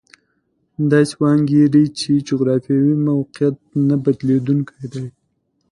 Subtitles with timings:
[0.91, 3.55] داسې وانګېري چې جغرافیوي موقعیت
[3.87, 5.05] نه بدلېدونکی دی.